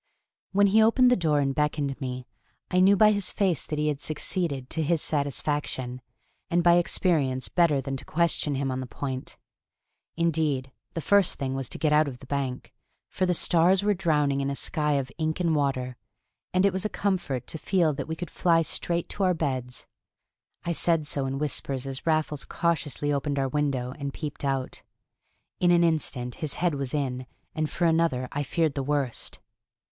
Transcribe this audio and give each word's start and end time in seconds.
When 0.51 0.65
he 0.65 0.81
opened 0.81 1.11
the 1.11 1.15
door 1.15 1.39
and 1.39 1.53
beckoned 1.53 1.89
to 1.91 2.01
me, 2.01 2.25
I 2.71 2.79
knew 2.79 2.95
by 2.95 3.11
his 3.11 3.29
face 3.29 3.67
that 3.67 3.77
he 3.77 3.87
had 3.89 4.01
succeeded 4.01 4.67
to 4.71 4.81
his 4.81 4.99
satisfaction, 4.99 6.01
and 6.49 6.63
by 6.63 6.77
experience 6.77 7.49
better 7.49 7.81
than 7.81 7.97
to 7.97 8.05
question 8.05 8.55
him 8.55 8.71
on 8.71 8.79
the 8.79 8.87
point. 8.87 9.37
Indeed, 10.17 10.71
the 10.95 11.01
first 11.01 11.37
thing 11.37 11.53
was 11.53 11.69
to 11.69 11.77
get 11.77 11.93
out 11.93 12.07
of 12.07 12.17
the 12.17 12.25
bank; 12.25 12.73
for 13.09 13.27
the 13.27 13.33
stars 13.35 13.83
were 13.83 13.93
drowning 13.93 14.41
in 14.41 14.49
a 14.49 14.55
sky 14.55 14.93
of 14.93 15.11
ink 15.19 15.39
and 15.39 15.55
water, 15.55 15.97
and 16.51 16.65
it 16.65 16.73
was 16.73 16.83
a 16.83 16.89
comfort 16.89 17.45
to 17.45 17.59
feel 17.59 17.93
that 17.93 18.07
we 18.07 18.15
could 18.15 18.31
fly 18.31 18.63
straight 18.63 19.07
to 19.09 19.23
our 19.23 19.35
beds. 19.35 19.85
I 20.63 20.71
said 20.71 21.05
so 21.05 21.27
in 21.27 21.37
whispers 21.37 21.85
as 21.85 22.07
Raffles 22.07 22.43
cautiously 22.43 23.13
opened 23.13 23.37
our 23.37 23.47
window 23.49 23.91
and 23.99 24.11
peeped 24.11 24.43
out. 24.43 24.81
In 25.59 25.69
an 25.69 25.83
instant 25.83 26.33
his 26.41 26.55
head 26.55 26.73
was 26.73 26.91
in, 26.95 27.27
and 27.53 27.69
for 27.69 27.85
another 27.85 28.27
I 28.31 28.41
feared 28.41 28.73
the 28.73 28.81
worst. 28.81 29.39